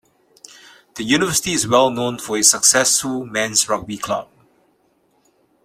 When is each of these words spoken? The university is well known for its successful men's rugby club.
The 0.95 1.03
university 1.03 1.51
is 1.53 1.67
well 1.67 1.91
known 1.91 2.17
for 2.17 2.35
its 2.35 2.49
successful 2.49 3.23
men's 3.23 3.69
rugby 3.69 3.99
club. 3.99 4.29